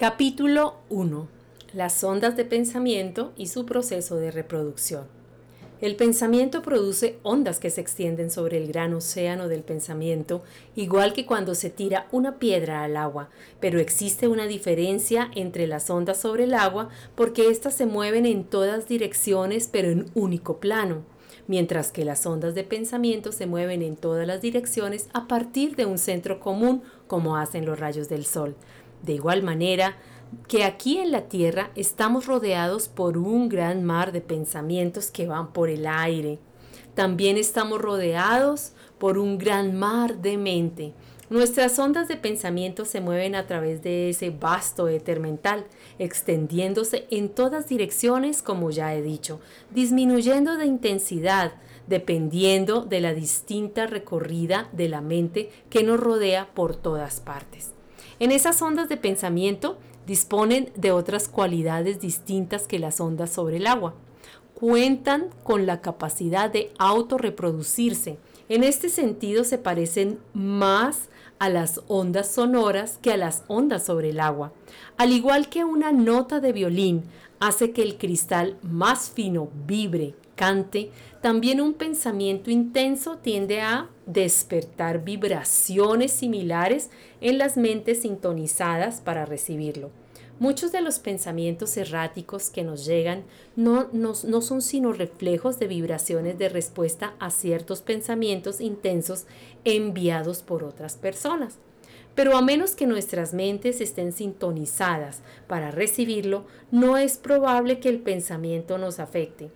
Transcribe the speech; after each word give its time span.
Capítulo 0.00 0.76
1. 0.88 1.28
Las 1.74 2.02
ondas 2.04 2.34
de 2.34 2.46
pensamiento 2.46 3.34
y 3.36 3.48
su 3.48 3.66
proceso 3.66 4.16
de 4.16 4.30
reproducción. 4.30 5.04
El 5.82 5.94
pensamiento 5.94 6.62
produce 6.62 7.18
ondas 7.22 7.58
que 7.58 7.68
se 7.68 7.82
extienden 7.82 8.30
sobre 8.30 8.56
el 8.56 8.68
gran 8.68 8.94
océano 8.94 9.46
del 9.46 9.62
pensamiento, 9.62 10.42
igual 10.74 11.12
que 11.12 11.26
cuando 11.26 11.54
se 11.54 11.68
tira 11.68 12.06
una 12.12 12.38
piedra 12.38 12.82
al 12.82 12.96
agua, 12.96 13.28
pero 13.60 13.78
existe 13.78 14.26
una 14.26 14.46
diferencia 14.46 15.30
entre 15.34 15.66
las 15.66 15.90
ondas 15.90 16.18
sobre 16.18 16.44
el 16.44 16.54
agua 16.54 16.88
porque 17.14 17.50
éstas 17.50 17.74
se 17.74 17.84
mueven 17.84 18.24
en 18.24 18.44
todas 18.44 18.88
direcciones 18.88 19.68
pero 19.70 19.90
en 19.90 20.10
único 20.14 20.60
plano, 20.60 21.04
mientras 21.46 21.92
que 21.92 22.06
las 22.06 22.24
ondas 22.24 22.54
de 22.54 22.64
pensamiento 22.64 23.32
se 23.32 23.44
mueven 23.44 23.82
en 23.82 23.96
todas 23.96 24.26
las 24.26 24.40
direcciones 24.40 25.10
a 25.12 25.28
partir 25.28 25.76
de 25.76 25.84
un 25.84 25.98
centro 25.98 26.40
común 26.40 26.82
como 27.06 27.36
hacen 27.36 27.66
los 27.66 27.78
rayos 27.78 28.08
del 28.08 28.24
sol. 28.24 28.56
De 29.02 29.14
igual 29.14 29.42
manera 29.42 29.96
que 30.48 30.64
aquí 30.64 30.98
en 30.98 31.10
la 31.10 31.22
Tierra 31.22 31.70
estamos 31.74 32.26
rodeados 32.26 32.88
por 32.88 33.18
un 33.18 33.48
gran 33.48 33.84
mar 33.84 34.12
de 34.12 34.20
pensamientos 34.20 35.10
que 35.10 35.26
van 35.26 35.52
por 35.52 35.68
el 35.68 35.86
aire. 35.86 36.38
También 36.94 37.36
estamos 37.36 37.80
rodeados 37.80 38.72
por 38.98 39.18
un 39.18 39.38
gran 39.38 39.78
mar 39.78 40.18
de 40.18 40.36
mente. 40.36 40.92
Nuestras 41.30 41.78
ondas 41.78 42.08
de 42.08 42.16
pensamiento 42.16 42.84
se 42.84 43.00
mueven 43.00 43.36
a 43.36 43.46
través 43.46 43.82
de 43.82 44.10
ese 44.10 44.30
vasto 44.30 44.88
éter 44.88 45.20
mental, 45.20 45.64
extendiéndose 46.00 47.06
en 47.10 47.28
todas 47.28 47.68
direcciones, 47.68 48.42
como 48.42 48.72
ya 48.72 48.94
he 48.94 49.00
dicho, 49.00 49.40
disminuyendo 49.70 50.56
de 50.56 50.66
intensidad, 50.66 51.52
dependiendo 51.86 52.84
de 52.84 53.00
la 53.00 53.14
distinta 53.14 53.86
recorrida 53.86 54.68
de 54.72 54.88
la 54.88 55.00
mente 55.00 55.50
que 55.70 55.84
nos 55.84 56.00
rodea 56.00 56.50
por 56.52 56.74
todas 56.74 57.20
partes. 57.20 57.74
En 58.20 58.32
esas 58.32 58.60
ondas 58.60 58.90
de 58.90 58.98
pensamiento 58.98 59.78
disponen 60.06 60.70
de 60.76 60.92
otras 60.92 61.26
cualidades 61.26 62.00
distintas 62.00 62.66
que 62.66 62.78
las 62.78 63.00
ondas 63.00 63.30
sobre 63.30 63.56
el 63.56 63.66
agua. 63.66 63.94
Cuentan 64.52 65.30
con 65.42 65.64
la 65.64 65.80
capacidad 65.80 66.50
de 66.50 66.70
autorreproducirse. 66.78 68.18
En 68.50 68.62
este 68.62 68.90
sentido 68.90 69.42
se 69.42 69.56
parecen 69.56 70.18
más 70.34 71.08
a 71.38 71.48
las 71.48 71.80
ondas 71.88 72.30
sonoras 72.30 72.98
que 73.00 73.10
a 73.10 73.16
las 73.16 73.42
ondas 73.48 73.86
sobre 73.86 74.10
el 74.10 74.20
agua. 74.20 74.52
Al 74.98 75.12
igual 75.12 75.48
que 75.48 75.64
una 75.64 75.90
nota 75.90 76.40
de 76.40 76.52
violín 76.52 77.04
hace 77.38 77.70
que 77.70 77.82
el 77.82 77.96
cristal 77.96 78.58
más 78.60 79.10
fino 79.10 79.48
vibre, 79.66 80.14
también 81.20 81.60
un 81.60 81.74
pensamiento 81.74 82.50
intenso 82.50 83.18
tiende 83.18 83.60
a 83.60 83.90
despertar 84.06 85.04
vibraciones 85.04 86.12
similares 86.12 86.90
en 87.20 87.36
las 87.36 87.58
mentes 87.58 88.02
sintonizadas 88.02 89.00
para 89.02 89.26
recibirlo. 89.26 89.90
Muchos 90.38 90.72
de 90.72 90.80
los 90.80 90.98
pensamientos 90.98 91.76
erráticos 91.76 92.48
que 92.48 92.64
nos 92.64 92.86
llegan 92.86 93.24
no, 93.56 93.90
no, 93.92 94.14
son 94.14 94.62
sino 94.62 94.94
reflejos 94.94 95.58
de 95.58 95.66
vibraciones 95.66 96.38
de 96.38 96.48
respuesta 96.48 97.12
a 97.18 97.30
ciertos 97.30 97.82
pensamientos 97.82 98.62
intensos 98.62 99.26
enviados 99.64 100.40
por 100.40 100.64
otras 100.64 100.96
personas. 100.96 101.58
Pero 102.14 102.38
a 102.38 102.40
menos 102.40 102.74
que 102.74 102.86
nuestras 102.86 103.34
mentes 103.34 103.82
estén 103.82 104.12
sintonizadas 104.12 105.20
para 105.46 105.70
recibirlo, 105.70 106.46
no 106.70 106.96
es 106.96 107.18
probable 107.18 107.78
que 107.78 107.90
el 107.90 107.98
pensamiento 107.98 108.78
nos 108.78 108.98
afecte. 108.98 109.50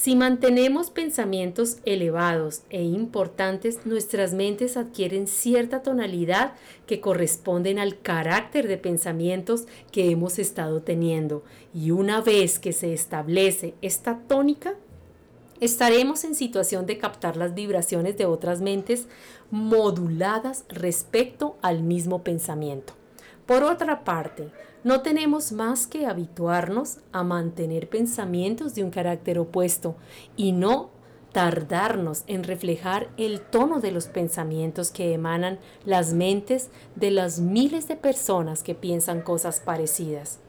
Si 0.00 0.14
mantenemos 0.14 0.90
pensamientos 0.90 1.78
elevados 1.84 2.62
e 2.70 2.84
importantes, 2.84 3.84
nuestras 3.84 4.32
mentes 4.32 4.76
adquieren 4.76 5.26
cierta 5.26 5.82
tonalidad 5.82 6.52
que 6.86 7.00
corresponden 7.00 7.80
al 7.80 8.00
carácter 8.00 8.68
de 8.68 8.76
pensamientos 8.76 9.64
que 9.90 10.12
hemos 10.12 10.38
estado 10.38 10.82
teniendo. 10.82 11.42
Y 11.74 11.90
una 11.90 12.20
vez 12.20 12.60
que 12.60 12.72
se 12.72 12.92
establece 12.92 13.74
esta 13.82 14.20
tónica, 14.20 14.76
estaremos 15.58 16.22
en 16.22 16.36
situación 16.36 16.86
de 16.86 16.98
captar 16.98 17.36
las 17.36 17.54
vibraciones 17.54 18.16
de 18.16 18.26
otras 18.26 18.60
mentes 18.60 19.08
moduladas 19.50 20.64
respecto 20.68 21.56
al 21.60 21.82
mismo 21.82 22.22
pensamiento. 22.22 22.97
Por 23.48 23.62
otra 23.62 24.04
parte, 24.04 24.52
no 24.84 25.00
tenemos 25.00 25.52
más 25.52 25.86
que 25.86 26.04
habituarnos 26.04 26.98
a 27.12 27.22
mantener 27.22 27.88
pensamientos 27.88 28.74
de 28.74 28.84
un 28.84 28.90
carácter 28.90 29.38
opuesto 29.38 29.96
y 30.36 30.52
no 30.52 30.90
tardarnos 31.32 32.24
en 32.26 32.44
reflejar 32.44 33.08
el 33.16 33.40
tono 33.40 33.80
de 33.80 33.90
los 33.90 34.08
pensamientos 34.08 34.90
que 34.90 35.14
emanan 35.14 35.60
las 35.86 36.12
mentes 36.12 36.68
de 36.94 37.10
las 37.10 37.40
miles 37.40 37.88
de 37.88 37.96
personas 37.96 38.62
que 38.62 38.74
piensan 38.74 39.22
cosas 39.22 39.60
parecidas. 39.60 40.40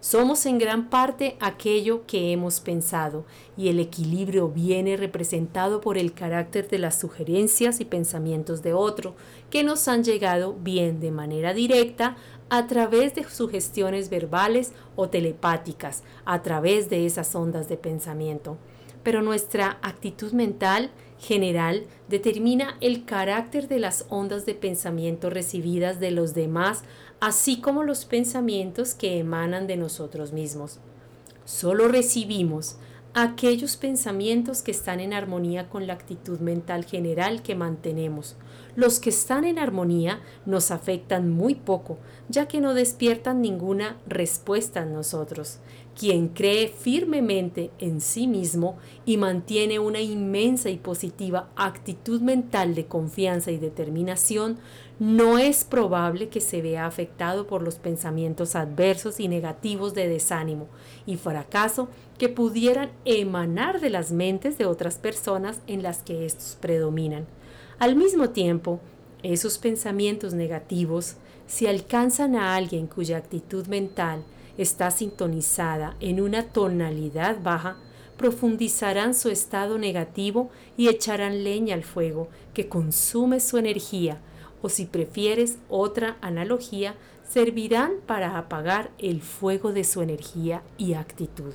Somos 0.00 0.46
en 0.46 0.56
gran 0.56 0.88
parte 0.88 1.36
aquello 1.40 2.06
que 2.06 2.32
hemos 2.32 2.60
pensado 2.60 3.26
y 3.54 3.68
el 3.68 3.78
equilibrio 3.78 4.48
viene 4.48 4.96
representado 4.96 5.82
por 5.82 5.98
el 5.98 6.14
carácter 6.14 6.70
de 6.70 6.78
las 6.78 6.98
sugerencias 6.98 7.80
y 7.80 7.84
pensamientos 7.84 8.62
de 8.62 8.72
otro 8.72 9.14
que 9.50 9.62
nos 9.62 9.88
han 9.88 10.02
llegado 10.02 10.54
bien 10.54 11.00
de 11.00 11.10
manera 11.10 11.52
directa 11.52 12.16
a 12.50 12.66
través 12.66 13.14
de 13.14 13.24
sugestiones 13.24 14.10
verbales 14.10 14.72
o 14.96 15.08
telepáticas, 15.08 16.02
a 16.24 16.42
través 16.42 16.90
de 16.90 17.06
esas 17.06 17.34
ondas 17.34 17.68
de 17.68 17.76
pensamiento. 17.76 18.58
Pero 19.02 19.22
nuestra 19.22 19.78
actitud 19.80 20.32
mental 20.32 20.90
general 21.18 21.84
determina 22.08 22.76
el 22.80 23.04
carácter 23.04 23.68
de 23.68 23.78
las 23.78 24.04
ondas 24.10 24.44
de 24.46 24.54
pensamiento 24.54 25.30
recibidas 25.30 26.00
de 26.00 26.10
los 26.10 26.34
demás 26.34 26.82
así 27.20 27.60
como 27.60 27.84
los 27.84 28.06
pensamientos 28.06 28.94
que 28.94 29.18
emanan 29.18 29.66
de 29.66 29.76
nosotros 29.76 30.32
mismos. 30.32 30.78
Solo 31.44 31.88
recibimos 31.88 32.76
aquellos 33.12 33.76
pensamientos 33.76 34.62
que 34.62 34.70
están 34.70 35.00
en 35.00 35.12
armonía 35.12 35.68
con 35.68 35.86
la 35.86 35.94
actitud 35.94 36.38
mental 36.38 36.84
general 36.84 37.42
que 37.42 37.56
mantenemos. 37.56 38.36
Los 38.76 39.00
que 39.00 39.10
están 39.10 39.44
en 39.44 39.58
armonía 39.58 40.20
nos 40.46 40.70
afectan 40.70 41.28
muy 41.28 41.56
poco, 41.56 41.98
ya 42.28 42.46
que 42.46 42.60
no 42.60 42.72
despiertan 42.72 43.42
ninguna 43.42 43.98
respuesta 44.06 44.82
en 44.82 44.92
nosotros. 44.92 45.58
Quien 45.98 46.28
cree 46.28 46.68
firmemente 46.68 47.70
en 47.78 48.00
sí 48.00 48.26
mismo 48.26 48.78
y 49.04 49.16
mantiene 49.16 49.78
una 49.78 50.00
inmensa 50.00 50.70
y 50.70 50.78
positiva 50.78 51.50
actitud 51.56 52.20
mental 52.22 52.74
de 52.74 52.86
confianza 52.86 53.50
y 53.50 53.58
determinación, 53.58 54.58
no 54.98 55.38
es 55.38 55.64
probable 55.64 56.28
que 56.28 56.40
se 56.40 56.62
vea 56.62 56.86
afectado 56.86 57.46
por 57.46 57.62
los 57.62 57.76
pensamientos 57.76 58.54
adversos 58.54 59.20
y 59.20 59.28
negativos 59.28 59.94
de 59.94 60.08
desánimo 60.08 60.68
y 61.06 61.16
fracaso 61.16 61.88
que 62.18 62.28
pudieran 62.28 62.90
emanar 63.04 63.80
de 63.80 63.90
las 63.90 64.12
mentes 64.12 64.58
de 64.58 64.66
otras 64.66 64.96
personas 64.96 65.60
en 65.66 65.82
las 65.82 66.02
que 66.02 66.24
estos 66.24 66.56
predominan. 66.60 67.26
Al 67.78 67.96
mismo 67.96 68.30
tiempo, 68.30 68.80
esos 69.22 69.58
pensamientos 69.58 70.34
negativos, 70.34 71.16
si 71.46 71.66
alcanzan 71.66 72.36
a 72.36 72.54
alguien 72.54 72.86
cuya 72.86 73.16
actitud 73.16 73.66
mental 73.66 74.22
está 74.62 74.90
sintonizada 74.90 75.96
en 76.00 76.20
una 76.20 76.48
tonalidad 76.48 77.42
baja, 77.42 77.78
profundizarán 78.18 79.14
su 79.14 79.30
estado 79.30 79.78
negativo 79.78 80.50
y 80.76 80.88
echarán 80.88 81.44
leña 81.44 81.74
al 81.74 81.82
fuego 81.82 82.28
que 82.52 82.68
consume 82.68 83.40
su 83.40 83.56
energía, 83.56 84.20
o 84.60 84.68
si 84.68 84.84
prefieres 84.84 85.56
otra 85.70 86.18
analogía, 86.20 86.94
servirán 87.26 87.92
para 88.06 88.36
apagar 88.36 88.90
el 88.98 89.22
fuego 89.22 89.72
de 89.72 89.84
su 89.84 90.02
energía 90.02 90.62
y 90.76 90.92
actitud. 90.92 91.54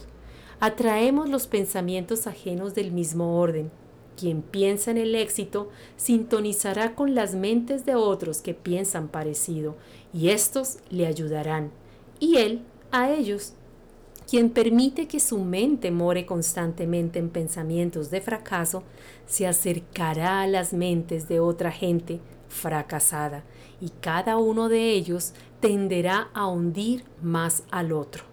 Atraemos 0.60 1.30
los 1.30 1.46
pensamientos 1.46 2.26
ajenos 2.26 2.74
del 2.74 2.92
mismo 2.92 3.40
orden. 3.40 3.70
Quien 4.18 4.42
piensa 4.42 4.90
en 4.90 4.98
el 4.98 5.14
éxito 5.14 5.70
sintonizará 5.98 6.96
con 6.96 7.14
las 7.14 7.36
mentes 7.36 7.86
de 7.86 7.94
otros 7.94 8.42
que 8.42 8.56
piensan 8.56 9.10
parecido, 9.10 9.76
y 10.12 10.30
estos 10.30 10.78
le 10.90 11.06
ayudarán, 11.06 11.72
y 12.20 12.38
él 12.38 12.62
a 12.92 13.12
ellos. 13.12 13.54
Quien 14.30 14.50
permite 14.50 15.08
que 15.08 15.20
su 15.20 15.40
mente 15.40 15.92
more 15.92 16.26
constantemente 16.26 17.20
en 17.20 17.30
pensamientos 17.30 18.10
de 18.10 18.22
fracaso, 18.22 18.84
se 19.28 19.46
acercará 19.46 20.42
a 20.42 20.48
las 20.48 20.74
mentes 20.74 21.28
de 21.28 21.40
otra 21.40 21.72
gente 21.72 22.20
fracasada 22.50 23.44
y 23.80 23.90
cada 23.90 24.38
uno 24.38 24.70
de 24.70 24.92
ellos 24.92 25.34
tenderá 25.60 26.30
a 26.34 26.48
hundir 26.48 27.04
más 27.22 27.64
al 27.70 27.92
otro. 27.92 28.24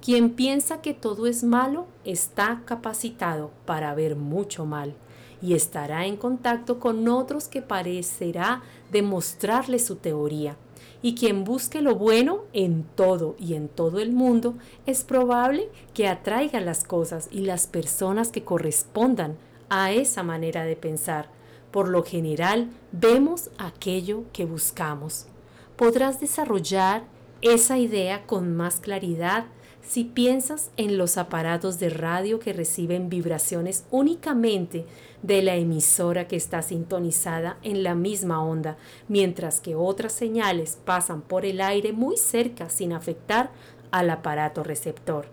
Quien 0.00 0.30
piensa 0.30 0.80
que 0.80 0.94
todo 0.94 1.26
es 1.26 1.44
malo 1.44 1.86
está 2.04 2.62
capacitado 2.64 3.52
para 3.64 3.94
ver 3.94 4.16
mucho 4.16 4.66
mal 4.66 4.94
y 5.40 5.54
estará 5.54 6.06
en 6.06 6.16
contacto 6.16 6.78
con 6.78 7.06
otros 7.08 7.48
que 7.48 7.62
parecerá 7.62 8.62
demostrarle 8.90 9.78
su 9.78 9.96
teoría. 9.96 10.56
Y 11.02 11.14
quien 11.14 11.44
busque 11.44 11.82
lo 11.82 11.96
bueno 11.96 12.44
en 12.52 12.84
todo 12.94 13.34
y 13.38 13.54
en 13.54 13.68
todo 13.68 13.98
el 13.98 14.12
mundo, 14.12 14.54
es 14.86 15.04
probable 15.04 15.68
que 15.94 16.08
atraiga 16.08 16.60
las 16.60 16.84
cosas 16.84 17.28
y 17.30 17.40
las 17.40 17.66
personas 17.66 18.30
que 18.30 18.44
correspondan 18.44 19.36
a 19.68 19.92
esa 19.92 20.22
manera 20.22 20.64
de 20.64 20.76
pensar 20.76 21.28
por 21.72 21.88
lo 21.88 22.04
general, 22.04 22.70
vemos 22.92 23.50
aquello 23.58 24.24
que 24.32 24.44
buscamos. 24.44 25.26
Podrás 25.74 26.20
desarrollar 26.20 27.04
esa 27.40 27.78
idea 27.78 28.24
con 28.26 28.54
más 28.54 28.78
claridad 28.78 29.46
si 29.82 30.04
piensas 30.04 30.70
en 30.76 30.96
los 30.96 31.18
aparatos 31.18 31.78
de 31.78 31.90
radio 31.90 32.38
que 32.38 32.52
reciben 32.52 33.08
vibraciones 33.08 33.84
únicamente 33.90 34.86
de 35.22 35.42
la 35.42 35.56
emisora 35.56 36.28
que 36.28 36.36
está 36.36 36.62
sintonizada 36.62 37.58
en 37.62 37.82
la 37.82 37.94
misma 37.94 38.42
onda, 38.42 38.76
mientras 39.08 39.60
que 39.60 39.74
otras 39.74 40.12
señales 40.12 40.78
pasan 40.84 41.20
por 41.22 41.44
el 41.44 41.60
aire 41.60 41.92
muy 41.92 42.16
cerca 42.16 42.68
sin 42.70 42.92
afectar 42.92 43.50
al 43.90 44.10
aparato 44.10 44.62
receptor. 44.62 45.26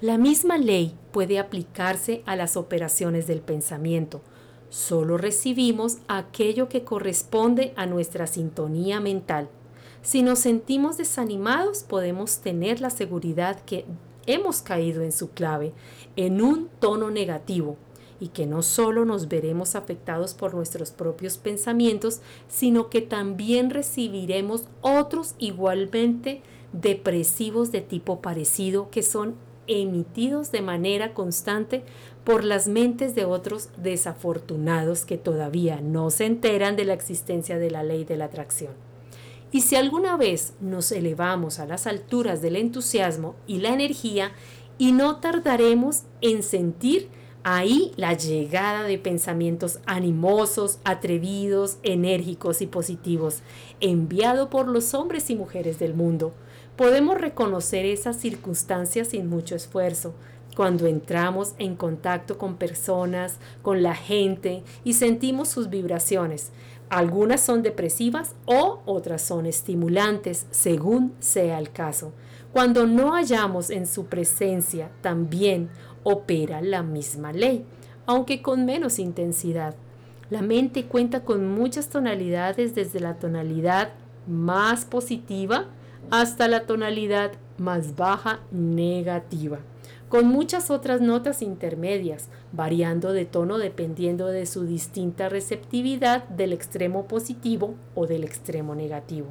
La 0.00 0.18
misma 0.18 0.58
ley 0.58 0.96
puede 1.12 1.38
aplicarse 1.38 2.22
a 2.26 2.34
las 2.34 2.56
operaciones 2.56 3.26
del 3.26 3.40
pensamiento. 3.40 4.20
Solo 4.68 5.16
recibimos 5.16 5.98
aquello 6.08 6.68
que 6.68 6.82
corresponde 6.82 7.72
a 7.76 7.86
nuestra 7.86 8.26
sintonía 8.26 9.00
mental. 9.00 9.48
Si 10.02 10.22
nos 10.22 10.40
sentimos 10.40 10.96
desanimados, 10.96 11.84
podemos 11.84 12.38
tener 12.38 12.80
la 12.80 12.90
seguridad 12.90 13.60
que 13.60 13.84
hemos 14.26 14.60
caído 14.60 15.02
en 15.02 15.12
su 15.12 15.30
clave, 15.30 15.72
en 16.16 16.42
un 16.42 16.68
tono 16.80 17.12
negativo, 17.12 17.76
y 18.18 18.28
que 18.28 18.46
no 18.46 18.62
solo 18.62 19.04
nos 19.04 19.28
veremos 19.28 19.76
afectados 19.76 20.34
por 20.34 20.54
nuestros 20.54 20.90
propios 20.90 21.38
pensamientos, 21.38 22.20
sino 22.48 22.90
que 22.90 23.00
también 23.00 23.70
recibiremos 23.70 24.64
otros 24.80 25.36
igualmente 25.38 26.42
depresivos 26.72 27.70
de 27.70 27.80
tipo 27.80 28.20
parecido 28.20 28.90
que 28.90 29.02
son 29.04 29.36
emitidos 29.68 30.50
de 30.50 30.62
manera 30.62 31.14
constante 31.14 31.84
por 32.24 32.42
las 32.42 32.66
mentes 32.66 33.14
de 33.14 33.24
otros 33.24 33.70
desafortunados 33.76 35.04
que 35.04 35.18
todavía 35.18 35.80
no 35.80 36.10
se 36.10 36.26
enteran 36.26 36.74
de 36.74 36.84
la 36.86 36.94
existencia 36.94 37.58
de 37.58 37.70
la 37.70 37.84
ley 37.84 38.04
de 38.04 38.16
la 38.16 38.24
atracción. 38.24 38.91
Y 39.52 39.60
si 39.60 39.76
alguna 39.76 40.16
vez 40.16 40.54
nos 40.60 40.90
elevamos 40.90 41.58
a 41.58 41.66
las 41.66 41.86
alturas 41.86 42.40
del 42.40 42.56
entusiasmo 42.56 43.36
y 43.46 43.58
la 43.58 43.68
energía, 43.68 44.32
y 44.78 44.92
no 44.92 45.16
tardaremos 45.16 46.02
en 46.22 46.42
sentir 46.42 47.08
ahí 47.44 47.92
la 47.96 48.14
llegada 48.14 48.84
de 48.84 48.98
pensamientos 48.98 49.78
animosos, 49.86 50.78
atrevidos, 50.84 51.78
enérgicos 51.82 52.62
y 52.62 52.66
positivos, 52.66 53.42
enviado 53.80 54.48
por 54.48 54.68
los 54.68 54.94
hombres 54.94 55.28
y 55.30 55.36
mujeres 55.36 55.78
del 55.78 55.94
mundo. 55.94 56.32
Podemos 56.76 57.20
reconocer 57.20 57.84
esas 57.84 58.16
circunstancias 58.16 59.08
sin 59.08 59.28
mucho 59.28 59.54
esfuerzo, 59.54 60.14
cuando 60.56 60.86
entramos 60.86 61.54
en 61.58 61.76
contacto 61.76 62.38
con 62.38 62.56
personas, 62.56 63.38
con 63.62 63.82
la 63.82 63.94
gente 63.94 64.62
y 64.84 64.94
sentimos 64.94 65.48
sus 65.48 65.70
vibraciones. 65.70 66.50
Algunas 66.92 67.40
son 67.40 67.62
depresivas 67.62 68.34
o 68.44 68.82
otras 68.84 69.22
son 69.22 69.46
estimulantes, 69.46 70.46
según 70.50 71.14
sea 71.20 71.58
el 71.58 71.70
caso. 71.72 72.12
Cuando 72.52 72.86
no 72.86 73.12
hallamos 73.12 73.70
en 73.70 73.86
su 73.86 74.08
presencia, 74.08 74.90
también 75.00 75.70
opera 76.02 76.60
la 76.60 76.82
misma 76.82 77.32
ley, 77.32 77.64
aunque 78.04 78.42
con 78.42 78.66
menos 78.66 78.98
intensidad. 78.98 79.74
La 80.28 80.42
mente 80.42 80.84
cuenta 80.84 81.24
con 81.24 81.48
muchas 81.48 81.88
tonalidades 81.88 82.74
desde 82.74 83.00
la 83.00 83.18
tonalidad 83.18 83.94
más 84.26 84.84
positiva 84.84 85.68
hasta 86.10 86.46
la 86.46 86.66
tonalidad 86.66 87.32
más 87.56 87.96
baja 87.96 88.40
negativa 88.50 89.60
con 90.12 90.26
muchas 90.26 90.70
otras 90.70 91.00
notas 91.00 91.40
intermedias, 91.40 92.28
variando 92.52 93.14
de 93.14 93.24
tono 93.24 93.56
dependiendo 93.56 94.26
de 94.26 94.44
su 94.44 94.66
distinta 94.66 95.30
receptividad 95.30 96.28
del 96.28 96.52
extremo 96.52 97.08
positivo 97.08 97.76
o 97.94 98.06
del 98.06 98.24
extremo 98.24 98.74
negativo. 98.74 99.28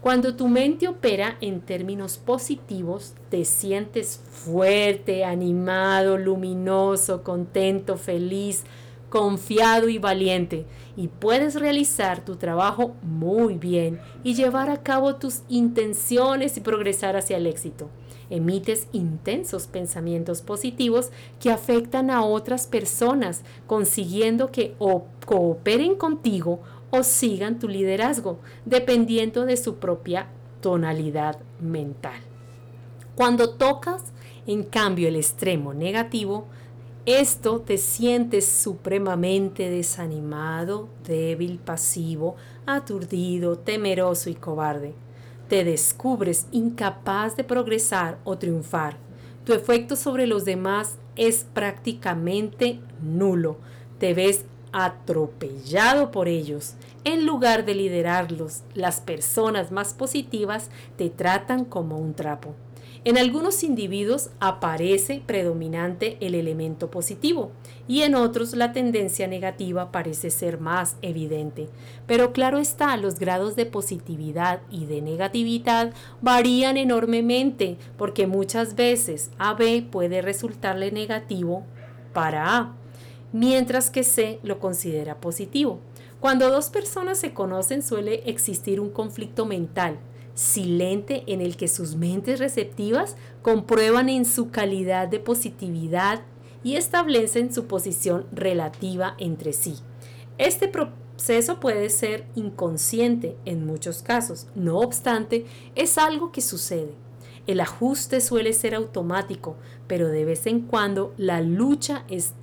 Cuando 0.00 0.34
tu 0.34 0.48
mente 0.48 0.88
opera 0.88 1.36
en 1.42 1.60
términos 1.60 2.16
positivos, 2.16 3.12
te 3.28 3.44
sientes 3.44 4.22
fuerte, 4.30 5.26
animado, 5.26 6.16
luminoso, 6.16 7.22
contento, 7.22 7.98
feliz, 7.98 8.64
confiado 9.10 9.90
y 9.90 9.98
valiente 9.98 10.64
y 10.96 11.08
puedes 11.08 11.54
realizar 11.54 12.24
tu 12.24 12.36
trabajo 12.36 12.96
muy 13.02 13.58
bien 13.58 14.00
y 14.24 14.32
llevar 14.32 14.70
a 14.70 14.82
cabo 14.82 15.16
tus 15.16 15.42
intenciones 15.50 16.56
y 16.56 16.62
progresar 16.62 17.14
hacia 17.14 17.36
el 17.36 17.46
éxito 17.46 17.90
emites 18.30 18.88
intensos 18.92 19.66
pensamientos 19.66 20.42
positivos 20.42 21.10
que 21.40 21.50
afectan 21.50 22.10
a 22.10 22.24
otras 22.24 22.66
personas, 22.66 23.42
consiguiendo 23.66 24.50
que 24.50 24.74
o 24.78 25.04
cooperen 25.26 25.94
contigo 25.96 26.60
o 26.90 27.02
sigan 27.02 27.58
tu 27.58 27.68
liderazgo, 27.68 28.38
dependiendo 28.64 29.44
de 29.44 29.56
su 29.56 29.76
propia 29.76 30.28
tonalidad 30.60 31.38
mental. 31.60 32.20
Cuando 33.14 33.50
tocas, 33.50 34.02
en 34.46 34.62
cambio, 34.62 35.08
el 35.08 35.16
extremo 35.16 35.74
negativo, 35.74 36.46
esto 37.04 37.60
te 37.60 37.78
sientes 37.78 38.46
supremamente 38.46 39.70
desanimado, 39.70 40.88
débil, 41.06 41.58
pasivo, 41.58 42.36
aturdido, 42.66 43.58
temeroso 43.58 44.30
y 44.30 44.34
cobarde 44.34 44.94
te 45.48 45.64
descubres 45.64 46.46
incapaz 46.52 47.36
de 47.36 47.44
progresar 47.44 48.18
o 48.24 48.38
triunfar. 48.38 48.96
Tu 49.44 49.54
efecto 49.54 49.96
sobre 49.96 50.26
los 50.26 50.44
demás 50.44 50.98
es 51.16 51.44
prácticamente 51.52 52.80
nulo. 53.02 53.56
Te 53.98 54.12
ves 54.14 54.44
atropellado 54.72 56.10
por 56.10 56.28
ellos. 56.28 56.74
En 57.04 57.24
lugar 57.24 57.64
de 57.64 57.74
liderarlos, 57.74 58.62
las 58.74 59.00
personas 59.00 59.72
más 59.72 59.94
positivas 59.94 60.68
te 60.96 61.08
tratan 61.08 61.64
como 61.64 61.98
un 61.98 62.12
trapo. 62.12 62.54
En 63.04 63.16
algunos 63.16 63.62
individuos 63.62 64.30
aparece 64.40 65.22
predominante 65.24 66.18
el 66.20 66.34
elemento 66.34 66.90
positivo 66.90 67.52
y 67.86 68.02
en 68.02 68.14
otros 68.14 68.54
la 68.54 68.72
tendencia 68.72 69.26
negativa 69.26 69.92
parece 69.92 70.30
ser 70.30 70.60
más 70.60 70.96
evidente. 71.00 71.68
Pero 72.06 72.32
claro 72.32 72.58
está, 72.58 72.96
los 72.96 73.18
grados 73.18 73.56
de 73.56 73.66
positividad 73.66 74.60
y 74.70 74.86
de 74.86 75.00
negatividad 75.00 75.92
varían 76.20 76.76
enormemente 76.76 77.78
porque 77.96 78.26
muchas 78.26 78.74
veces 78.74 79.30
AB 79.38 79.88
puede 79.90 80.20
resultarle 80.20 80.90
negativo 80.90 81.64
para 82.12 82.58
A, 82.58 82.76
mientras 83.32 83.90
que 83.90 84.02
C 84.02 84.40
lo 84.42 84.58
considera 84.58 85.20
positivo. 85.20 85.78
Cuando 86.20 86.50
dos 86.50 86.68
personas 86.68 87.18
se 87.18 87.32
conocen 87.32 87.82
suele 87.82 88.28
existir 88.28 88.80
un 88.80 88.90
conflicto 88.90 89.46
mental 89.46 89.98
silente 90.38 91.24
en 91.26 91.40
el 91.40 91.56
que 91.56 91.66
sus 91.66 91.96
mentes 91.96 92.38
receptivas 92.38 93.16
comprueban 93.42 94.08
en 94.08 94.24
su 94.24 94.50
calidad 94.50 95.08
de 95.08 95.18
positividad 95.18 96.22
y 96.62 96.76
establecen 96.76 97.52
su 97.52 97.66
posición 97.66 98.24
relativa 98.30 99.16
entre 99.18 99.52
sí. 99.52 99.74
Este 100.38 100.68
proceso 100.68 101.58
puede 101.58 101.90
ser 101.90 102.24
inconsciente 102.36 103.36
en 103.46 103.66
muchos 103.66 104.02
casos, 104.02 104.46
no 104.54 104.78
obstante, 104.78 105.44
es 105.74 105.98
algo 105.98 106.30
que 106.30 106.40
sucede. 106.40 106.94
El 107.48 107.58
ajuste 107.58 108.20
suele 108.20 108.52
ser 108.52 108.76
automático, 108.76 109.56
pero 109.88 110.06
de 110.06 110.24
vez 110.24 110.46
en 110.46 110.60
cuando 110.60 111.14
la 111.16 111.40
lucha 111.40 112.04
es 112.08 112.34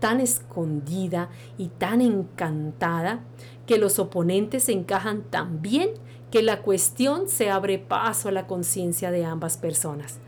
tan 0.00 0.20
escondida 0.20 1.28
y 1.56 1.68
tan 1.68 2.00
encantada 2.00 3.20
que 3.66 3.78
los 3.78 3.98
oponentes 3.98 4.68
encajan 4.70 5.22
tan 5.22 5.60
bien 5.60 5.90
que 6.30 6.42
la 6.42 6.62
cuestión 6.62 7.28
se 7.28 7.50
abre 7.50 7.78
paso 7.78 8.28
a 8.28 8.32
la 8.32 8.46
conciencia 8.46 9.10
de 9.10 9.24
ambas 9.24 9.56
personas. 9.56 10.18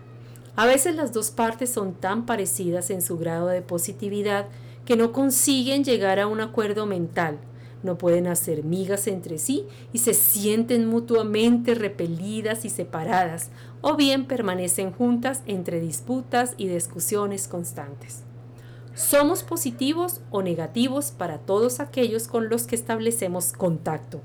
A 0.57 0.67
veces 0.67 0.95
las 0.95 1.13
dos 1.13 1.31
partes 1.31 1.71
son 1.71 1.95
tan 1.95 2.27
parecidas 2.27 2.91
en 2.91 3.03
su 3.03 3.19
grado 3.19 3.49
de 3.49 3.63
positividad 3.63 4.49
que 4.85 4.97
no 4.97 5.13
consiguen 5.13 5.85
llegar 5.85 6.19
a 6.19 6.27
un 6.27 6.41
acuerdo 6.41 6.87
mental, 6.87 7.39
no 7.83 7.97
pueden 7.97 8.27
hacer 8.27 8.63
migas 8.63 9.07
entre 9.07 9.39
sí 9.39 9.67
y 9.93 9.99
se 9.99 10.13
sienten 10.13 10.87
mutuamente 10.87 11.75
repelidas 11.75 12.65
y 12.65 12.71
separadas, 12.71 13.51
o 13.81 13.97
bien 13.97 14.27
permanecen 14.27 14.93
juntas 14.93 15.43
entre 15.47 15.81
disputas 15.81 16.55
y 16.59 16.69
discusiones 16.69 17.49
constantes. 17.49 18.25
Somos 18.95 19.43
positivos 19.43 20.21
o 20.31 20.43
negativos 20.43 21.13
para 21.13 21.39
todos 21.39 21.81
aquellos 21.81 22.29
con 22.29 22.51
los 22.51 22.67
que 22.67 22.75
establecemos 22.75 23.53
contacto. 23.53 24.21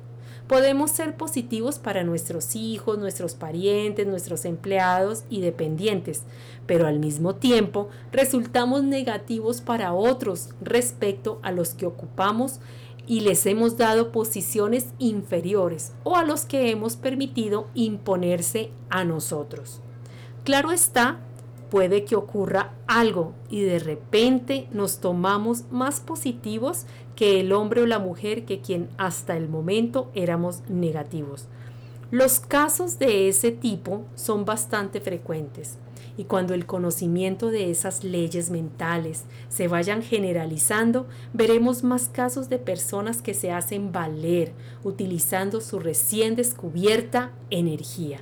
Podemos 0.47 0.91
ser 0.91 1.17
positivos 1.17 1.79
para 1.79 2.03
nuestros 2.03 2.55
hijos, 2.55 2.99
nuestros 2.99 3.33
parientes, 3.33 4.05
nuestros 4.05 4.45
empleados 4.45 5.23
y 5.27 5.41
dependientes, 5.41 6.21
pero 6.67 6.85
al 6.85 6.99
mismo 6.99 7.33
tiempo 7.35 7.89
resultamos 8.11 8.83
negativos 8.83 9.61
para 9.61 9.93
otros 9.93 10.49
respecto 10.61 11.39
a 11.41 11.51
los 11.51 11.73
que 11.73 11.87
ocupamos 11.87 12.59
y 13.07 13.21
les 13.21 13.45
hemos 13.47 13.77
dado 13.77 14.11
posiciones 14.11 14.87
inferiores 14.99 15.93
o 16.03 16.15
a 16.15 16.23
los 16.23 16.45
que 16.45 16.69
hemos 16.69 16.95
permitido 16.95 17.67
imponerse 17.73 18.69
a 18.89 19.03
nosotros. 19.03 19.81
Claro 20.43 20.71
está 20.71 21.19
puede 21.69 22.05
que 22.05 22.15
ocurra 22.15 22.73
algo 22.87 23.33
y 23.49 23.61
de 23.61 23.79
repente 23.79 24.67
nos 24.71 24.99
tomamos 24.99 25.65
más 25.71 25.99
positivos 25.99 26.85
que 27.15 27.39
el 27.39 27.53
hombre 27.53 27.81
o 27.81 27.85
la 27.85 27.99
mujer 27.99 28.45
que 28.45 28.61
quien 28.61 28.89
hasta 28.97 29.37
el 29.37 29.47
momento 29.47 30.11
éramos 30.13 30.61
negativos. 30.69 31.47
Los 32.11 32.39
casos 32.39 32.99
de 32.99 33.29
ese 33.29 33.51
tipo 33.51 34.03
son 34.15 34.45
bastante 34.45 35.01
frecuentes 35.01 35.77
y 36.17 36.25
cuando 36.25 36.53
el 36.53 36.65
conocimiento 36.65 37.51
de 37.51 37.71
esas 37.71 38.03
leyes 38.03 38.49
mentales 38.49 39.25
se 39.49 39.67
vayan 39.67 40.01
generalizando, 40.01 41.07
veremos 41.33 41.83
más 41.83 42.07
casos 42.07 42.49
de 42.49 42.57
personas 42.57 43.21
que 43.21 43.33
se 43.33 43.51
hacen 43.51 43.91
valer 43.91 44.53
utilizando 44.83 45.61
su 45.61 45.79
recién 45.79 46.35
descubierta 46.35 47.31
energía. 47.49 48.19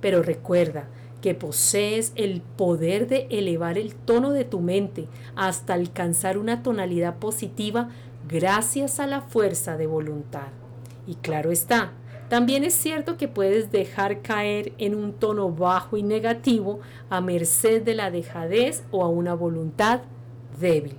Pero 0.00 0.22
recuerda 0.22 0.86
que 1.20 1.34
posees 1.34 2.12
el 2.16 2.42
poder 2.42 3.08
de 3.08 3.26
elevar 3.30 3.78
el 3.78 3.94
tono 3.94 4.30
de 4.32 4.44
tu 4.44 4.60
mente 4.60 5.06
hasta 5.34 5.72
alcanzar 5.72 6.36
una 6.36 6.62
tonalidad 6.62 7.16
positiva 7.16 7.88
gracias 8.28 9.00
a 9.00 9.06
la 9.06 9.20
fuerza 9.20 9.76
de 9.76 9.86
voluntad. 9.86 10.48
Y 11.06 11.16
claro 11.16 11.50
está, 11.50 11.92
también 12.28 12.64
es 12.64 12.74
cierto 12.74 13.16
que 13.16 13.28
puedes 13.28 13.70
dejar 13.70 14.22
caer 14.22 14.72
en 14.78 14.94
un 14.94 15.12
tono 15.12 15.50
bajo 15.50 15.96
y 15.96 16.02
negativo 16.02 16.80
a 17.10 17.20
merced 17.20 17.82
de 17.82 17.94
la 17.94 18.10
dejadez 18.10 18.84
o 18.90 19.04
a 19.04 19.08
una 19.08 19.34
voluntad 19.34 20.00
débil. 20.58 20.96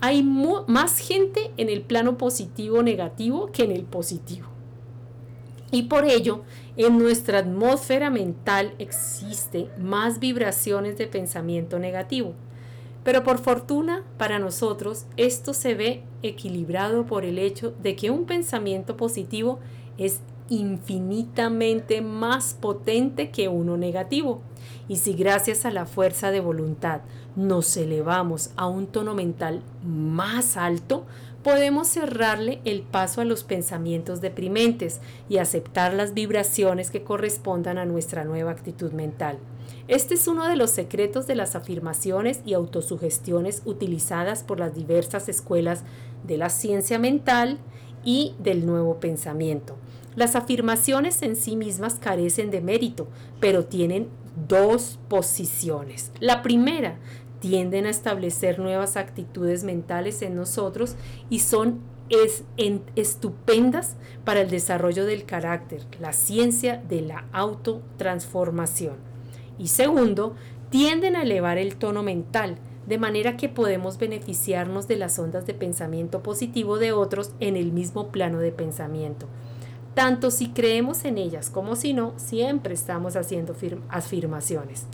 Hay 0.00 0.22
más 0.22 0.98
gente 0.98 1.50
en 1.56 1.70
el 1.70 1.80
plano 1.80 2.18
positivo 2.18 2.82
negativo 2.82 3.50
que 3.50 3.64
en 3.64 3.72
el 3.72 3.84
positivo. 3.84 4.46
Y 5.70 5.84
por 5.84 6.04
ello, 6.04 6.44
en 6.76 6.98
nuestra 6.98 7.38
atmósfera 7.38 8.08
mental 8.08 8.74
existe 8.78 9.68
más 9.78 10.20
vibraciones 10.20 10.96
de 10.96 11.08
pensamiento 11.08 11.78
negativo. 11.78 12.34
Pero 13.04 13.24
por 13.24 13.38
fortuna 13.38 14.04
para 14.16 14.38
nosotros 14.38 15.06
esto 15.16 15.54
se 15.54 15.74
ve 15.74 16.02
equilibrado 16.22 17.06
por 17.06 17.24
el 17.24 17.38
hecho 17.38 17.74
de 17.82 17.96
que 17.96 18.10
un 18.10 18.26
pensamiento 18.26 18.96
positivo 18.96 19.60
es 19.96 20.20
infinitamente 20.50 22.00
más 22.00 22.54
potente 22.54 23.30
que 23.30 23.48
uno 23.48 23.76
negativo. 23.76 24.40
Y 24.88 24.96
si 24.96 25.12
gracias 25.12 25.64
a 25.64 25.70
la 25.70 25.86
fuerza 25.86 26.30
de 26.30 26.40
voluntad 26.40 27.02
nos 27.36 27.76
elevamos 27.76 28.50
a 28.56 28.66
un 28.66 28.86
tono 28.86 29.14
mental 29.14 29.62
más 29.84 30.56
alto, 30.56 31.04
podemos 31.42 31.88
cerrarle 31.88 32.60
el 32.64 32.82
paso 32.82 33.20
a 33.20 33.24
los 33.24 33.44
pensamientos 33.44 34.20
deprimentes 34.20 35.00
y 35.28 35.38
aceptar 35.38 35.94
las 35.94 36.14
vibraciones 36.14 36.90
que 36.90 37.02
correspondan 37.02 37.78
a 37.78 37.84
nuestra 37.84 38.24
nueva 38.24 38.50
actitud 38.50 38.92
mental. 38.92 39.38
Este 39.86 40.14
es 40.14 40.26
uno 40.28 40.46
de 40.46 40.56
los 40.56 40.70
secretos 40.70 41.26
de 41.26 41.34
las 41.34 41.54
afirmaciones 41.54 42.40
y 42.44 42.54
autosugestiones 42.54 43.62
utilizadas 43.64 44.42
por 44.42 44.60
las 44.60 44.74
diversas 44.74 45.28
escuelas 45.28 45.84
de 46.26 46.36
la 46.36 46.50
ciencia 46.50 46.98
mental 46.98 47.58
y 48.04 48.34
del 48.38 48.66
nuevo 48.66 49.00
pensamiento. 49.00 49.76
Las 50.16 50.34
afirmaciones 50.34 51.22
en 51.22 51.36
sí 51.36 51.56
mismas 51.56 51.94
carecen 51.94 52.50
de 52.50 52.60
mérito, 52.60 53.08
pero 53.40 53.64
tienen 53.64 54.08
dos 54.48 54.98
posiciones. 55.08 56.12
La 56.20 56.42
primera, 56.42 56.98
tienden 57.40 57.86
a 57.86 57.90
establecer 57.90 58.58
nuevas 58.58 58.96
actitudes 58.96 59.64
mentales 59.64 60.22
en 60.22 60.34
nosotros 60.34 60.96
y 61.30 61.40
son 61.40 61.80
es, 62.08 62.44
estupendas 62.96 63.96
para 64.24 64.40
el 64.40 64.50
desarrollo 64.50 65.04
del 65.04 65.24
carácter, 65.24 65.82
la 66.00 66.12
ciencia 66.12 66.82
de 66.88 67.02
la 67.02 67.26
autotransformación. 67.32 69.07
Y 69.58 69.68
segundo, 69.68 70.34
tienden 70.70 71.16
a 71.16 71.22
elevar 71.22 71.58
el 71.58 71.76
tono 71.76 72.02
mental, 72.02 72.58
de 72.86 72.98
manera 72.98 73.36
que 73.36 73.48
podemos 73.48 73.98
beneficiarnos 73.98 74.88
de 74.88 74.96
las 74.96 75.18
ondas 75.18 75.46
de 75.46 75.54
pensamiento 75.54 76.22
positivo 76.22 76.78
de 76.78 76.92
otros 76.92 77.32
en 77.40 77.56
el 77.56 77.72
mismo 77.72 78.08
plano 78.08 78.38
de 78.38 78.52
pensamiento. 78.52 79.26
Tanto 79.94 80.30
si 80.30 80.50
creemos 80.50 81.04
en 81.04 81.18
ellas 81.18 81.50
como 81.50 81.76
si 81.76 81.92
no, 81.92 82.14
siempre 82.16 82.72
estamos 82.72 83.16
haciendo 83.16 83.54
afirmaciones. 83.88 84.86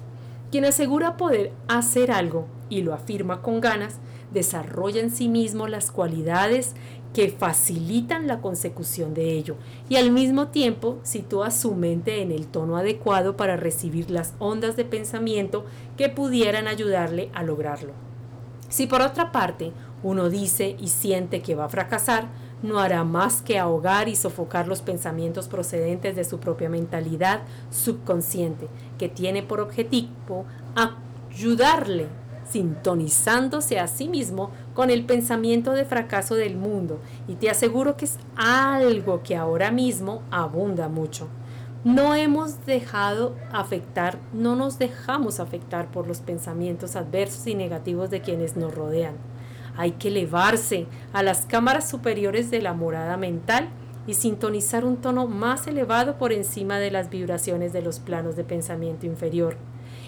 Quien 0.50 0.64
asegura 0.64 1.16
poder 1.16 1.52
hacer 1.68 2.10
algo 2.10 2.46
y 2.70 2.82
lo 2.82 2.94
afirma 2.94 3.42
con 3.42 3.60
ganas, 3.60 3.98
desarrolla 4.32 5.00
en 5.00 5.10
sí 5.10 5.28
mismo 5.28 5.68
las 5.68 5.90
cualidades 5.90 6.74
que 7.14 7.30
facilitan 7.30 8.26
la 8.26 8.40
consecución 8.40 9.14
de 9.14 9.32
ello 9.32 9.56
y 9.88 9.96
al 9.96 10.10
mismo 10.10 10.48
tiempo 10.48 10.98
sitúa 11.04 11.52
su 11.52 11.74
mente 11.74 12.20
en 12.20 12.32
el 12.32 12.48
tono 12.48 12.76
adecuado 12.76 13.36
para 13.36 13.56
recibir 13.56 14.10
las 14.10 14.34
ondas 14.40 14.76
de 14.76 14.84
pensamiento 14.84 15.64
que 15.96 16.08
pudieran 16.08 16.66
ayudarle 16.66 17.30
a 17.32 17.44
lograrlo. 17.44 17.92
Si 18.68 18.88
por 18.88 19.00
otra 19.00 19.30
parte 19.30 19.72
uno 20.02 20.28
dice 20.28 20.76
y 20.80 20.88
siente 20.88 21.40
que 21.40 21.54
va 21.54 21.66
a 21.66 21.68
fracasar, 21.68 22.26
no 22.64 22.80
hará 22.80 23.04
más 23.04 23.42
que 23.42 23.58
ahogar 23.58 24.08
y 24.08 24.16
sofocar 24.16 24.66
los 24.66 24.82
pensamientos 24.82 25.48
procedentes 25.48 26.16
de 26.16 26.24
su 26.24 26.40
propia 26.40 26.68
mentalidad 26.68 27.42
subconsciente, 27.70 28.68
que 28.98 29.08
tiene 29.08 29.42
por 29.42 29.60
objetivo 29.60 30.44
ayudarle 30.74 32.08
sintonizándose 32.50 33.78
a 33.78 33.86
sí 33.86 34.08
mismo 34.08 34.50
con 34.74 34.90
el 34.90 35.04
pensamiento 35.04 35.72
de 35.72 35.84
fracaso 35.84 36.34
del 36.34 36.56
mundo 36.56 37.00
y 37.28 37.34
te 37.34 37.50
aseguro 37.50 37.96
que 37.96 38.04
es 38.04 38.18
algo 38.36 39.22
que 39.22 39.36
ahora 39.36 39.70
mismo 39.70 40.22
abunda 40.30 40.88
mucho. 40.88 41.28
No 41.84 42.14
hemos 42.14 42.64
dejado 42.64 43.34
afectar, 43.52 44.18
no 44.32 44.56
nos 44.56 44.78
dejamos 44.78 45.38
afectar 45.38 45.90
por 45.90 46.06
los 46.06 46.20
pensamientos 46.20 46.96
adversos 46.96 47.46
y 47.46 47.54
negativos 47.54 48.10
de 48.10 48.22
quienes 48.22 48.56
nos 48.56 48.74
rodean 48.74 49.16
hay 49.76 49.92
que 49.92 50.08
elevarse 50.08 50.86
a 51.12 51.22
las 51.22 51.46
cámaras 51.46 51.88
superiores 51.88 52.50
de 52.50 52.62
la 52.62 52.74
morada 52.74 53.16
mental 53.16 53.68
y 54.06 54.14
sintonizar 54.14 54.84
un 54.84 54.98
tono 54.98 55.26
más 55.26 55.66
elevado 55.66 56.18
por 56.18 56.32
encima 56.32 56.78
de 56.78 56.90
las 56.90 57.10
vibraciones 57.10 57.72
de 57.72 57.82
los 57.82 58.00
planos 58.00 58.36
de 58.36 58.44
pensamiento 58.44 59.06
inferior. 59.06 59.56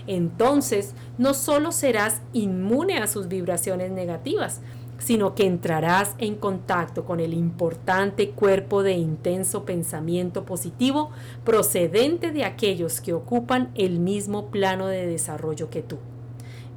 Entonces, 0.07 0.95
no 1.19 1.35
solo 1.35 1.73
serás 1.73 2.23
inmune 2.33 2.99
a 2.99 3.07
sus 3.07 3.29
vibraciones 3.29 3.91
negativas, 3.91 4.61
sino 4.99 5.35
que 5.35 5.47
entrarás 5.47 6.15
en 6.19 6.37
contacto 6.37 7.05
con 7.05 7.21
el 7.21 7.35
importante 7.35 8.31
cuerpo 8.31 8.83
de 8.83 8.93
intenso 8.93 9.65
pensamiento 9.65 10.45
positivo 10.45 11.11
procedente 11.45 12.33
de 12.33 12.45
aquellos 12.45 13.01
que 13.01 13.13
ocupan 13.13 13.71
el 13.75 14.01
mismo 14.01 14.47
plano 14.47 14.87
de 14.87 15.07
desarrollo 15.07 15.71
que 15.71 15.83
tú. 15.83 15.99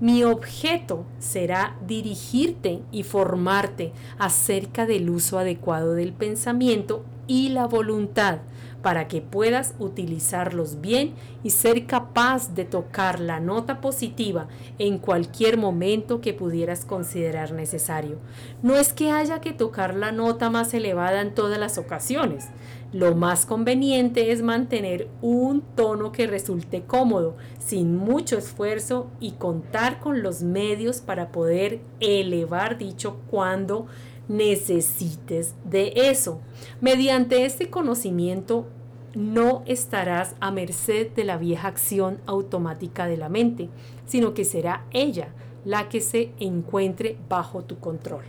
Mi 0.02 0.24
objeto 0.24 1.06
será 1.20 1.78
dirigirte 1.86 2.82
y 2.92 3.04
formarte 3.04 3.92
acerca 4.18 4.86
del 4.86 5.10
uso 5.10 5.40
adecuado 5.40 5.94
del 5.94 6.14
pensamiento 6.14 7.04
y 7.30 7.50
la 7.50 7.68
voluntad 7.68 8.40
para 8.82 9.08
que 9.08 9.22
puedas 9.22 9.76
utilizarlos 9.78 10.82
bien 10.82 11.14
y 11.44 11.52
ser 11.52 11.86
capaz 11.86 12.56
de 12.56 12.66
tocar 12.66 13.20
la 13.20 13.40
nota 13.40 13.82
positiva 13.82 14.48
en 14.80 14.98
cualquier 14.98 15.58
momento 15.58 16.22
que 16.22 16.34
pudieras 16.34 16.86
considerar 16.86 17.52
necesario. 17.52 18.18
No 18.64 18.76
es 18.76 18.94
que 18.94 19.12
haya 19.12 19.42
que 19.42 19.54
tocar 19.54 19.96
la 19.96 20.12
nota 20.12 20.50
más 20.50 20.74
elevada 20.74 21.22
en 21.22 21.36
todas 21.36 21.60
las 21.60 21.78
ocasiones, 21.78 22.48
lo 22.92 23.14
más 23.14 23.46
conveniente 23.46 24.32
es 24.32 24.42
mantener 24.42 25.10
un 25.22 25.62
tono 25.62 26.12
que 26.12 26.26
resulte 26.26 26.82
cómodo, 26.82 27.38
sin 27.60 27.96
mucho 27.96 28.36
esfuerzo 28.36 29.12
y 29.20 29.34
contar 29.34 30.00
con 30.00 30.24
los 30.24 30.42
medios 30.42 31.00
para 31.02 31.32
poder 31.32 31.82
elevar 32.00 32.80
dicho 32.80 33.18
cuando 33.30 33.86
necesites 34.30 35.56
de 35.66 35.92
eso. 35.96 36.40
Mediante 36.80 37.44
este 37.44 37.70
conocimiento 37.70 38.68
no 39.16 39.64
estarás 39.66 40.36
a 40.40 40.52
merced 40.52 41.12
de 41.12 41.26
la 41.26 41.38
vieja 41.38 41.68
acción 41.68 42.20
automática 42.26 43.08
de 43.08 43.18
la 43.18 43.28
mente, 43.28 43.70
sino 44.06 44.34
que 44.34 44.46
será 44.46 44.86
ella 44.92 45.30
la 45.66 45.90
que 45.90 46.00
se 46.00 46.32
encuentre 46.40 47.18
bajo 47.28 47.64
tu 47.64 47.80
control. 47.80 48.24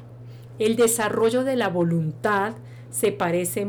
El 0.58 0.76
desarrollo 0.76 1.44
de 1.44 1.56
la 1.56 1.68
voluntad 1.68 2.54
se 2.90 3.12
parece 3.12 3.64